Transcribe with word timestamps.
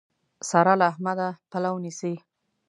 سارا 0.49 0.73
له 0.79 0.85
احمده 0.91 1.27
پلو 1.51 1.73
نيسي. 1.83 2.13